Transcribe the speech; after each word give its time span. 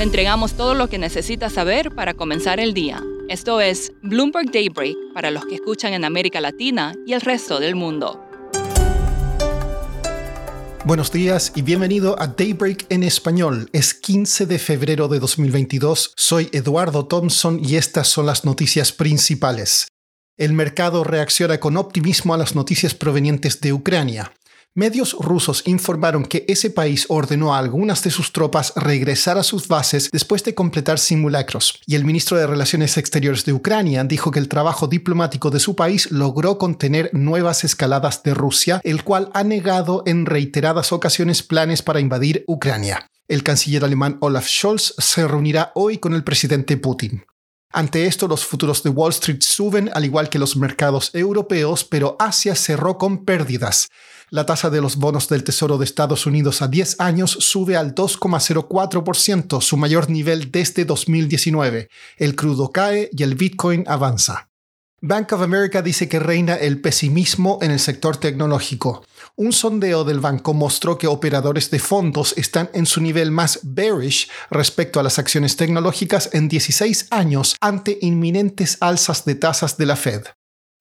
Le 0.00 0.04
entregamos 0.04 0.54
todo 0.54 0.72
lo 0.72 0.88
que 0.88 0.96
necesita 0.96 1.50
saber 1.50 1.94
para 1.94 2.14
comenzar 2.14 2.58
el 2.58 2.72
día. 2.72 3.04
Esto 3.28 3.60
es 3.60 3.92
Bloomberg 4.00 4.50
Daybreak 4.50 4.96
para 5.12 5.30
los 5.30 5.44
que 5.44 5.56
escuchan 5.56 5.92
en 5.92 6.06
América 6.06 6.40
Latina 6.40 6.94
y 7.06 7.12
el 7.12 7.20
resto 7.20 7.60
del 7.60 7.74
mundo. 7.74 8.18
Buenos 10.86 11.12
días 11.12 11.52
y 11.54 11.60
bienvenido 11.60 12.18
a 12.18 12.28
Daybreak 12.28 12.86
en 12.88 13.02
español. 13.02 13.68
Es 13.74 13.92
15 13.92 14.46
de 14.46 14.58
febrero 14.58 15.06
de 15.08 15.18
2022. 15.18 16.14
Soy 16.16 16.48
Eduardo 16.52 17.04
Thompson 17.04 17.60
y 17.62 17.76
estas 17.76 18.08
son 18.08 18.24
las 18.24 18.46
noticias 18.46 18.92
principales. 18.92 19.88
El 20.38 20.54
mercado 20.54 21.04
reacciona 21.04 21.60
con 21.60 21.76
optimismo 21.76 22.32
a 22.32 22.38
las 22.38 22.54
noticias 22.54 22.94
provenientes 22.94 23.60
de 23.60 23.74
Ucrania. 23.74 24.32
Medios 24.76 25.16
rusos 25.18 25.64
informaron 25.66 26.24
que 26.24 26.44
ese 26.46 26.70
país 26.70 27.06
ordenó 27.08 27.52
a 27.52 27.58
algunas 27.58 28.04
de 28.04 28.12
sus 28.12 28.32
tropas 28.32 28.72
regresar 28.76 29.36
a 29.36 29.42
sus 29.42 29.66
bases 29.66 30.08
después 30.12 30.44
de 30.44 30.54
completar 30.54 31.00
simulacros, 31.00 31.80
y 31.86 31.96
el 31.96 32.04
ministro 32.04 32.38
de 32.38 32.46
Relaciones 32.46 32.96
Exteriores 32.96 33.44
de 33.44 33.52
Ucrania 33.52 34.04
dijo 34.04 34.30
que 34.30 34.38
el 34.38 34.46
trabajo 34.46 34.86
diplomático 34.86 35.50
de 35.50 35.58
su 35.58 35.74
país 35.74 36.12
logró 36.12 36.56
contener 36.56 37.10
nuevas 37.12 37.64
escaladas 37.64 38.22
de 38.22 38.32
Rusia, 38.32 38.80
el 38.84 39.02
cual 39.02 39.32
ha 39.34 39.42
negado 39.42 40.04
en 40.06 40.24
reiteradas 40.24 40.92
ocasiones 40.92 41.42
planes 41.42 41.82
para 41.82 41.98
invadir 41.98 42.44
Ucrania. 42.46 43.08
El 43.26 43.42
canciller 43.42 43.84
alemán 43.84 44.18
Olaf 44.20 44.46
Scholz 44.46 44.94
se 44.98 45.26
reunirá 45.26 45.72
hoy 45.74 45.98
con 45.98 46.14
el 46.14 46.22
presidente 46.22 46.76
Putin. 46.76 47.24
Ante 47.72 48.06
esto, 48.06 48.26
los 48.26 48.44
futuros 48.44 48.82
de 48.82 48.90
Wall 48.90 49.10
Street 49.10 49.42
suben 49.42 49.90
al 49.94 50.04
igual 50.04 50.28
que 50.28 50.40
los 50.40 50.56
mercados 50.56 51.14
europeos, 51.14 51.84
pero 51.84 52.16
Asia 52.18 52.56
cerró 52.56 52.98
con 52.98 53.24
pérdidas. 53.24 53.88
La 54.28 54.44
tasa 54.44 54.70
de 54.70 54.80
los 54.80 54.96
bonos 54.96 55.28
del 55.28 55.44
Tesoro 55.44 55.78
de 55.78 55.84
Estados 55.84 56.26
Unidos 56.26 56.62
a 56.62 56.68
10 56.68 56.98
años 56.98 57.30
sube 57.30 57.76
al 57.76 57.94
2,04%, 57.94 59.60
su 59.60 59.76
mayor 59.76 60.10
nivel 60.10 60.50
desde 60.50 60.84
2019. 60.84 61.88
El 62.16 62.34
crudo 62.34 62.70
cae 62.70 63.08
y 63.12 63.22
el 63.22 63.36
Bitcoin 63.36 63.84
avanza. 63.86 64.49
Bank 65.02 65.32
of 65.32 65.40
America 65.40 65.80
dice 65.80 66.10
que 66.10 66.18
reina 66.18 66.56
el 66.56 66.78
pesimismo 66.82 67.58
en 67.62 67.70
el 67.70 67.80
sector 67.80 68.18
tecnológico. 68.18 69.02
Un 69.34 69.54
sondeo 69.54 70.04
del 70.04 70.20
banco 70.20 70.52
mostró 70.52 70.98
que 70.98 71.06
operadores 71.06 71.70
de 71.70 71.78
fondos 71.78 72.34
están 72.36 72.68
en 72.74 72.84
su 72.84 73.00
nivel 73.00 73.30
más 73.30 73.60
bearish 73.62 74.28
respecto 74.50 75.00
a 75.00 75.02
las 75.02 75.18
acciones 75.18 75.56
tecnológicas 75.56 76.28
en 76.34 76.48
16 76.48 77.06
años 77.12 77.56
ante 77.62 77.96
inminentes 78.02 78.76
alzas 78.80 79.24
de 79.24 79.36
tasas 79.36 79.78
de 79.78 79.86
la 79.86 79.96
Fed. 79.96 80.24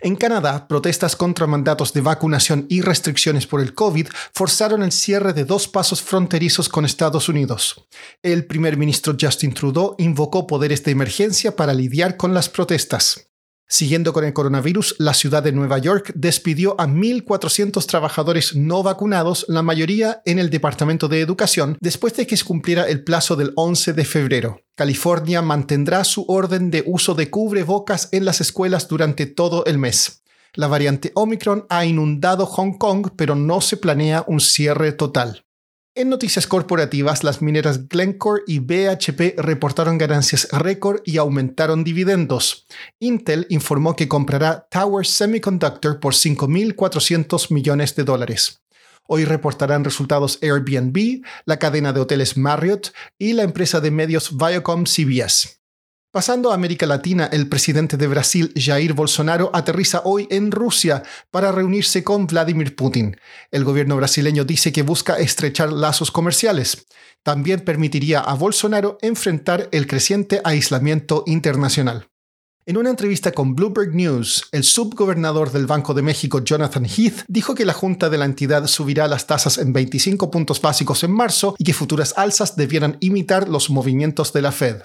En 0.00 0.16
Canadá, 0.16 0.66
protestas 0.66 1.14
contra 1.14 1.46
mandatos 1.46 1.92
de 1.92 2.00
vacunación 2.00 2.66
y 2.68 2.80
restricciones 2.80 3.46
por 3.46 3.60
el 3.60 3.72
COVID 3.72 4.08
forzaron 4.34 4.82
el 4.82 4.90
cierre 4.90 5.32
de 5.32 5.44
dos 5.44 5.68
pasos 5.68 6.02
fronterizos 6.02 6.68
con 6.68 6.84
Estados 6.84 7.28
Unidos. 7.28 7.86
El 8.22 8.46
primer 8.46 8.76
ministro 8.76 9.16
Justin 9.20 9.54
Trudeau 9.54 9.94
invocó 9.98 10.48
poderes 10.48 10.82
de 10.82 10.90
emergencia 10.90 11.54
para 11.54 11.72
lidiar 11.72 12.16
con 12.16 12.34
las 12.34 12.48
protestas. 12.48 13.27
Siguiendo 13.70 14.14
con 14.14 14.24
el 14.24 14.32
coronavirus, 14.32 14.96
la 14.98 15.12
ciudad 15.12 15.42
de 15.42 15.52
Nueva 15.52 15.76
York 15.76 16.12
despidió 16.14 16.74
a 16.80 16.86
1.400 16.86 17.84
trabajadores 17.84 18.56
no 18.56 18.82
vacunados, 18.82 19.44
la 19.46 19.62
mayoría 19.62 20.22
en 20.24 20.38
el 20.38 20.48
Departamento 20.48 21.06
de 21.06 21.20
Educación, 21.20 21.76
después 21.78 22.14
de 22.14 22.26
que 22.26 22.38
se 22.38 22.46
cumpliera 22.46 22.88
el 22.88 23.04
plazo 23.04 23.36
del 23.36 23.52
11 23.56 23.92
de 23.92 24.04
febrero. 24.06 24.62
California 24.74 25.42
mantendrá 25.42 26.02
su 26.04 26.24
orden 26.28 26.70
de 26.70 26.82
uso 26.86 27.14
de 27.14 27.28
cubrebocas 27.28 28.08
en 28.12 28.24
las 28.24 28.40
escuelas 28.40 28.88
durante 28.88 29.26
todo 29.26 29.66
el 29.66 29.76
mes. 29.76 30.22
La 30.54 30.66
variante 30.66 31.12
Omicron 31.14 31.66
ha 31.68 31.84
inundado 31.84 32.46
Hong 32.46 32.78
Kong, 32.78 33.10
pero 33.16 33.34
no 33.34 33.60
se 33.60 33.76
planea 33.76 34.24
un 34.26 34.40
cierre 34.40 34.92
total. 34.92 35.44
En 35.98 36.10
noticias 36.10 36.46
corporativas, 36.46 37.24
las 37.24 37.42
mineras 37.42 37.88
Glencore 37.88 38.44
y 38.46 38.60
BHP 38.60 39.36
reportaron 39.36 39.98
ganancias 39.98 40.46
récord 40.52 41.00
y 41.04 41.16
aumentaron 41.16 41.82
dividendos. 41.82 42.68
Intel 43.00 43.48
informó 43.50 43.96
que 43.96 44.06
comprará 44.06 44.68
Tower 44.70 45.04
Semiconductor 45.04 45.98
por 45.98 46.14
5.400 46.14 47.52
millones 47.52 47.96
de 47.96 48.04
dólares. 48.04 48.62
Hoy 49.08 49.24
reportarán 49.24 49.82
resultados 49.82 50.38
Airbnb, 50.40 51.24
la 51.46 51.58
cadena 51.58 51.92
de 51.92 51.98
hoteles 51.98 52.36
Marriott 52.36 52.92
y 53.18 53.32
la 53.32 53.42
empresa 53.42 53.80
de 53.80 53.90
medios 53.90 54.36
Viacom 54.38 54.84
CBS. 54.84 55.57
Pasando 56.10 56.50
a 56.50 56.54
América 56.54 56.86
Latina, 56.86 57.28
el 57.30 57.50
presidente 57.50 57.98
de 57.98 58.06
Brasil, 58.06 58.50
Jair 58.56 58.94
Bolsonaro, 58.94 59.50
aterriza 59.52 60.00
hoy 60.06 60.26
en 60.30 60.50
Rusia 60.50 61.02
para 61.30 61.52
reunirse 61.52 62.02
con 62.02 62.26
Vladimir 62.26 62.74
Putin. 62.74 63.18
El 63.50 63.64
gobierno 63.64 63.94
brasileño 63.94 64.46
dice 64.46 64.72
que 64.72 64.80
busca 64.80 65.18
estrechar 65.18 65.70
lazos 65.70 66.10
comerciales. 66.10 66.86
También 67.22 67.60
permitiría 67.60 68.20
a 68.20 68.32
Bolsonaro 68.32 68.96
enfrentar 69.02 69.68
el 69.70 69.86
creciente 69.86 70.40
aislamiento 70.44 71.24
internacional. 71.26 72.08
En 72.64 72.78
una 72.78 72.88
entrevista 72.88 73.32
con 73.32 73.54
Bloomberg 73.54 73.94
News, 73.94 74.48
el 74.52 74.64
subgobernador 74.64 75.52
del 75.52 75.66
Banco 75.66 75.92
de 75.92 76.00
México, 76.00 76.42
Jonathan 76.42 76.86
Heath, 76.86 77.24
dijo 77.28 77.54
que 77.54 77.66
la 77.66 77.74
Junta 77.74 78.08
de 78.08 78.16
la 78.16 78.24
entidad 78.24 78.66
subirá 78.66 79.08
las 79.08 79.26
tasas 79.26 79.58
en 79.58 79.74
25 79.74 80.30
puntos 80.30 80.62
básicos 80.62 81.04
en 81.04 81.12
marzo 81.12 81.54
y 81.58 81.64
que 81.64 81.74
futuras 81.74 82.14
alzas 82.16 82.56
debieran 82.56 82.96
imitar 83.00 83.46
los 83.46 83.68
movimientos 83.68 84.32
de 84.32 84.40
la 84.40 84.52
Fed. 84.52 84.84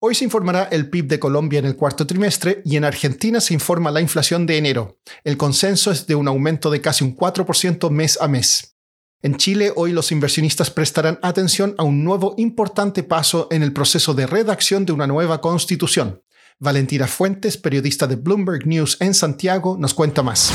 Hoy 0.00 0.14
se 0.14 0.22
informará 0.22 0.68
el 0.70 0.90
PIB 0.90 1.08
de 1.08 1.18
Colombia 1.18 1.58
en 1.58 1.64
el 1.64 1.74
cuarto 1.74 2.06
trimestre 2.06 2.62
y 2.64 2.76
en 2.76 2.84
Argentina 2.84 3.40
se 3.40 3.52
informa 3.52 3.90
la 3.90 4.00
inflación 4.00 4.46
de 4.46 4.56
enero. 4.56 5.00
El 5.24 5.36
consenso 5.36 5.90
es 5.90 6.06
de 6.06 6.14
un 6.14 6.28
aumento 6.28 6.70
de 6.70 6.80
casi 6.80 7.02
un 7.02 7.16
4% 7.16 7.90
mes 7.90 8.16
a 8.20 8.28
mes. 8.28 8.76
En 9.22 9.36
Chile, 9.36 9.72
hoy 9.74 9.90
los 9.90 10.12
inversionistas 10.12 10.70
prestarán 10.70 11.18
atención 11.20 11.74
a 11.78 11.82
un 11.82 12.04
nuevo 12.04 12.36
importante 12.38 13.02
paso 13.02 13.48
en 13.50 13.64
el 13.64 13.72
proceso 13.72 14.14
de 14.14 14.28
redacción 14.28 14.86
de 14.86 14.92
una 14.92 15.08
nueva 15.08 15.40
constitución. 15.40 16.22
Valentina 16.60 17.08
Fuentes, 17.08 17.56
periodista 17.56 18.06
de 18.06 18.14
Bloomberg 18.14 18.68
News 18.68 18.98
en 19.00 19.14
Santiago, 19.14 19.76
nos 19.80 19.94
cuenta 19.94 20.22
más. 20.22 20.52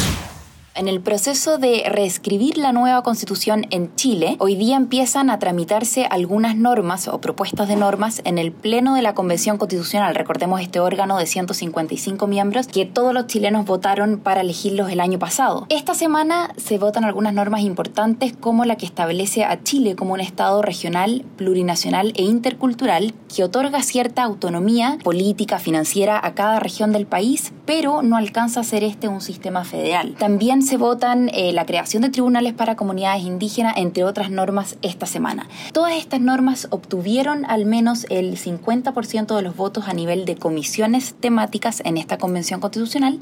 En 0.75 0.87
el 0.87 1.01
proceso 1.01 1.59
de 1.59 1.83
reescribir 1.87 2.57
la 2.57 2.71
nueva 2.71 3.03
constitución 3.03 3.67
en 3.69 3.95
Chile, 3.95 4.37
hoy 4.39 4.55
día 4.55 4.75
empiezan 4.75 5.29
a 5.29 5.37
tramitarse 5.37 6.07
algunas 6.09 6.55
normas 6.55 7.07
o 7.07 7.21
propuestas 7.21 7.67
de 7.67 7.75
normas 7.75 8.23
en 8.25 8.39
el 8.39 8.51
Pleno 8.51 8.95
de 8.95 9.03
la 9.03 9.13
Convención 9.13 9.59
Constitucional. 9.59 10.15
Recordemos 10.15 10.61
este 10.61 10.79
órgano 10.79 11.19
de 11.19 11.27
155 11.27 12.25
miembros 12.25 12.65
que 12.65 12.87
todos 12.87 13.13
los 13.13 13.27
chilenos 13.27 13.65
votaron 13.65 14.17
para 14.17 14.41
elegirlos 14.41 14.89
el 14.89 14.99
año 14.99 15.19
pasado. 15.19 15.67
Esta 15.69 15.93
semana 15.93 16.49
se 16.57 16.79
votan 16.79 17.03
algunas 17.03 17.35
normas 17.35 17.61
importantes 17.61 18.33
como 18.35 18.65
la 18.65 18.75
que 18.75 18.87
establece 18.87 19.43
a 19.43 19.61
Chile 19.61 19.95
como 19.95 20.15
un 20.15 20.21
Estado 20.21 20.63
regional, 20.63 21.23
plurinacional 21.37 22.13
e 22.15 22.23
intercultural 22.23 23.13
que 23.33 23.43
otorga 23.43 23.83
cierta 23.83 24.23
autonomía 24.23 24.97
política, 25.03 25.59
financiera 25.59 26.19
a 26.23 26.33
cada 26.33 26.59
región 26.59 26.91
del 26.91 27.05
país, 27.05 27.53
pero 27.67 28.01
no 28.01 28.17
alcanza 28.17 28.61
a 28.61 28.63
ser 28.63 28.83
este 28.83 29.07
un 29.07 29.21
sistema 29.21 29.65
federal. 29.65 30.15
También 30.17 30.62
se 30.65 30.77
votan 30.77 31.29
eh, 31.33 31.51
la 31.53 31.65
creación 31.65 32.03
de 32.03 32.09
tribunales 32.09 32.53
para 32.53 32.75
comunidades 32.75 33.23
indígenas, 33.23 33.75
entre 33.77 34.03
otras 34.03 34.29
normas, 34.29 34.77
esta 34.81 35.05
semana. 35.05 35.47
Todas 35.73 35.93
estas 35.93 36.21
normas 36.21 36.67
obtuvieron 36.69 37.45
al 37.45 37.65
menos 37.65 38.05
el 38.09 38.37
50% 38.37 39.35
de 39.35 39.41
los 39.41 39.55
votos 39.55 39.87
a 39.87 39.93
nivel 39.93 40.25
de 40.25 40.35
comisiones 40.35 41.15
temáticas 41.19 41.81
en 41.85 41.97
esta 41.97 42.17
convención 42.17 42.59
constitucional 42.59 43.19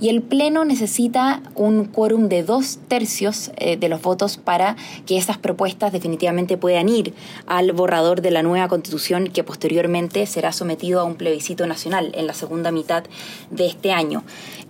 y 0.00 0.08
el 0.08 0.22
Pleno 0.22 0.64
necesita 0.64 1.42
un 1.54 1.84
quórum 1.84 2.28
de 2.28 2.42
dos 2.42 2.78
tercios 2.88 3.52
eh, 3.56 3.76
de 3.76 3.88
los 3.88 4.02
votos 4.02 4.36
para 4.36 4.76
que 5.06 5.16
esas 5.16 5.38
propuestas 5.38 5.92
definitivamente 5.92 6.56
puedan 6.56 6.88
ir 6.88 7.14
al 7.46 7.72
borrador 7.72 8.20
de 8.22 8.30
la 8.30 8.42
nueva 8.42 8.68
constitución 8.68 9.28
que 9.28 9.44
posteriormente 9.44 10.26
será 10.26 10.52
sometido 10.52 11.00
a 11.00 11.04
un 11.04 11.14
plebiscito 11.14 11.66
nacional 11.66 12.10
en 12.14 12.26
la 12.26 12.34
segunda 12.34 12.72
mitad 12.72 13.04
de 13.50 13.66
este 13.66 13.92
año. 13.92 14.24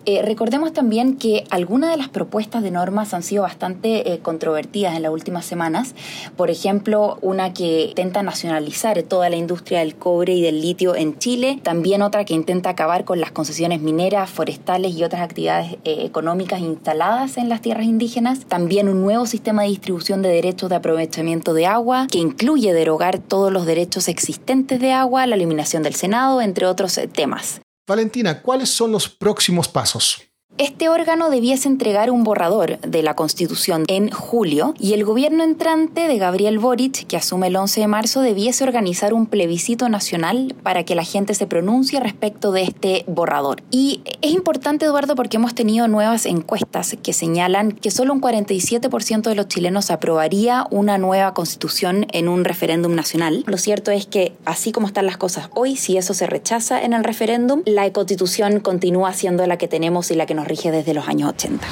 Eh, 0.06 0.22
recordemos 0.22 0.72
también 0.72 1.16
que 1.16 1.44
algunas 1.50 1.90
de 1.90 1.96
las 1.96 2.08
propuestas 2.10 2.62
de 2.62 2.70
normas 2.70 3.14
han 3.14 3.22
sido 3.22 3.42
bastante 3.42 4.12
eh, 4.12 4.18
controvertidas 4.18 4.96
en 4.96 5.02
las 5.02 5.12
últimas 5.12 5.44
semanas. 5.44 5.94
Por 6.36 6.50
ejemplo, 6.50 7.18
una 7.22 7.54
que 7.54 7.86
intenta 7.86 8.22
nacionalizar 8.22 9.02
toda 9.02 9.30
la 9.30 9.36
industria 9.36 9.80
del 9.80 9.94
cobre 9.94 10.34
y 10.34 10.42
del 10.42 10.60
litio 10.60 10.94
en 10.94 11.18
Chile. 11.18 11.60
También 11.62 12.02
otra 12.02 12.24
que 12.24 12.34
intenta 12.34 12.70
acabar 12.70 13.04
con 13.04 13.20
las 13.20 13.30
concesiones 13.30 13.80
mineras, 13.80 14.30
forestales 14.30 14.94
y 14.94 15.04
otras 15.04 15.22
actividades 15.22 15.78
eh, 15.84 16.04
económicas 16.04 16.60
instaladas 16.60 17.36
en 17.36 17.48
las 17.48 17.60
tierras 17.60 17.86
indígenas. 17.86 18.46
También 18.46 18.88
un 18.88 19.02
nuevo 19.02 19.26
sistema 19.26 19.62
de 19.62 19.68
distribución 19.68 20.22
de 20.22 20.28
derechos 20.28 20.70
de 20.70 20.76
aprovechamiento 20.76 21.54
de 21.54 21.66
agua 21.66 22.06
que 22.10 22.18
incluye 22.18 22.72
derogar 22.72 23.18
todos 23.18 23.52
los 23.52 23.66
derechos 23.66 24.08
existentes 24.08 24.80
de 24.80 24.92
agua, 24.92 25.26
la 25.26 25.36
eliminación 25.36 25.82
del 25.82 25.94
Senado, 25.94 26.40
entre 26.40 26.66
otros 26.66 27.00
temas. 27.12 27.60
Valentina, 27.86 28.40
¿cuáles 28.40 28.70
son 28.70 28.92
los 28.92 29.08
próximos 29.08 29.68
pasos? 29.68 30.29
Este 30.60 30.90
órgano 30.90 31.30
debiese 31.30 31.68
entregar 31.68 32.10
un 32.10 32.22
borrador 32.22 32.78
de 32.80 33.02
la 33.02 33.16
Constitución 33.16 33.84
en 33.88 34.10
julio 34.10 34.74
y 34.78 34.92
el 34.92 35.06
gobierno 35.06 35.42
entrante 35.42 36.06
de 36.06 36.18
Gabriel 36.18 36.58
Boric, 36.58 37.06
que 37.06 37.16
asume 37.16 37.46
el 37.46 37.56
11 37.56 37.80
de 37.80 37.86
marzo, 37.86 38.20
debiese 38.20 38.62
organizar 38.62 39.14
un 39.14 39.24
plebiscito 39.24 39.88
nacional 39.88 40.54
para 40.62 40.84
que 40.84 40.94
la 40.94 41.02
gente 41.02 41.32
se 41.32 41.46
pronuncie 41.46 41.98
respecto 41.98 42.52
de 42.52 42.64
este 42.64 43.04
borrador. 43.06 43.62
Y 43.70 44.02
es 44.20 44.32
importante, 44.32 44.84
Eduardo, 44.84 45.14
porque 45.14 45.38
hemos 45.38 45.54
tenido 45.54 45.88
nuevas 45.88 46.26
encuestas 46.26 46.94
que 47.02 47.14
señalan 47.14 47.72
que 47.72 47.90
solo 47.90 48.12
un 48.12 48.20
47% 48.20 49.30
de 49.30 49.34
los 49.34 49.48
chilenos 49.48 49.90
aprobaría 49.90 50.66
una 50.70 50.98
nueva 50.98 51.32
constitución 51.32 52.06
en 52.12 52.28
un 52.28 52.44
referéndum 52.44 52.94
nacional. 52.94 53.44
Lo 53.46 53.56
cierto 53.56 53.92
es 53.92 54.04
que, 54.04 54.34
así 54.44 54.72
como 54.72 54.88
están 54.88 55.06
las 55.06 55.16
cosas 55.16 55.48
hoy, 55.54 55.76
si 55.76 55.96
eso 55.96 56.12
se 56.12 56.26
rechaza 56.26 56.82
en 56.82 56.92
el 56.92 57.02
referéndum, 57.02 57.62
la 57.64 57.90
constitución 57.94 58.60
continúa 58.60 59.14
siendo 59.14 59.46
la 59.46 59.56
que 59.56 59.66
tenemos 59.66 60.10
y 60.10 60.16
la 60.16 60.26
que 60.26 60.34
nos 60.34 60.49
rige 60.50 60.70
desde 60.70 60.92
los 60.92 61.08
años 61.08 61.30
80. 61.30 61.66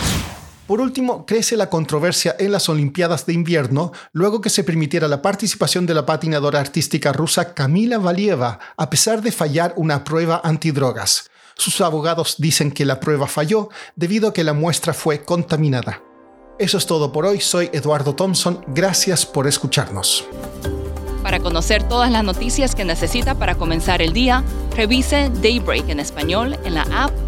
Por 0.69 0.81
último, 0.81 1.25
crece 1.25 1.57
la 1.57 1.71
controversia 1.71 2.37
en 2.39 2.53
las 2.53 2.69
Olimpiadas 2.69 3.25
de 3.25 3.33
invierno 3.33 3.93
luego 4.13 4.43
que 4.43 4.51
se 4.51 4.65
permitiera 4.65 5.09
la 5.09 5.23
participación 5.23 5.87
de 5.87 5.95
la 5.95 6.05
patinadora 6.05 6.61
artística 6.61 7.11
rusa 7.13 7.55
Kamila 7.55 7.99
Valieva, 7.99 8.59
a 8.77 8.91
pesar 8.91 9.23
de 9.23 9.33
fallar 9.33 9.73
una 9.77 10.05
prueba 10.05 10.43
antidrogas. 10.45 11.31
Sus 11.57 11.81
abogados 11.81 12.37
dicen 12.39 12.71
que 12.71 12.85
la 12.85 13.01
prueba 13.01 13.27
falló 13.27 13.71
debido 13.97 14.29
a 14.29 14.33
que 14.33 14.45
la 14.45 14.53
muestra 14.53 14.93
fue 14.93 15.25
contaminada. 15.25 16.03
Eso 16.59 16.77
es 16.77 16.87
todo 16.87 17.13
por 17.13 17.25
hoy, 17.25 17.41
soy 17.41 17.71
Eduardo 17.73 18.15
Thompson, 18.15 18.63
gracias 18.69 19.25
por 19.25 19.47
escucharnos. 19.47 20.27
Para 21.23 21.41
conocer 21.41 21.83
todas 21.83 22.11
las 22.11 22.25
noticias 22.25 22.75
que 22.75 22.85
necesita 22.85 23.35
para 23.37 23.55
comenzar 23.55 24.03
el 24.03 24.13
día, 24.13 24.45
revise 24.77 25.31
Daybreak 25.43 25.89
en 25.89 26.01
español 26.01 26.59
en 26.65 26.75
la 26.75 26.83
app 26.93 27.28